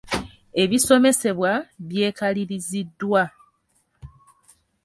[0.63, 1.53] Ebisomesebwa
[1.89, 3.23] byekaliriziddwa.